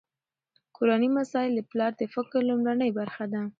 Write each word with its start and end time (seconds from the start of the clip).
کورني 0.75 1.09
مسایل 1.19 1.51
د 1.55 1.61
پلار 1.71 1.91
د 1.97 2.03
فکر 2.13 2.39
لومړنۍ 2.49 2.89
برخه 2.99 3.25
ده. 3.33 3.41